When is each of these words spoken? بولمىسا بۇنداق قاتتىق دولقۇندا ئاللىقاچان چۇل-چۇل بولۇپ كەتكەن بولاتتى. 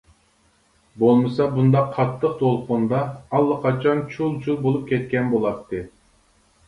بولمىسا 1.01 1.45
بۇنداق 1.57 1.91
قاتتىق 1.99 2.33
دولقۇندا 2.41 3.03
ئاللىقاچان 3.35 4.03
چۇل-چۇل 4.17 4.59
بولۇپ 4.67 4.93
كەتكەن 4.95 5.31
بولاتتى. 5.35 5.85